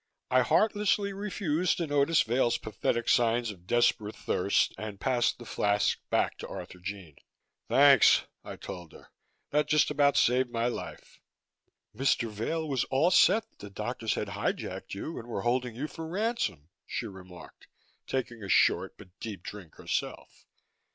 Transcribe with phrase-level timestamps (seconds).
[0.31, 5.99] I heartlessly refused to notice Vail's pathetic signs of desperate thirst and passed the flask
[6.09, 7.17] back to Arthurjean.
[7.69, 9.09] "Thanks," I told her,
[9.51, 11.19] "that just about saved my life."
[11.95, 12.31] "Mr.
[12.31, 16.07] Vail was all set that the doctors had hijacked you and were holding you for
[16.07, 17.67] ransom," she remarked,
[18.07, 20.47] taking a short but deep drink herself.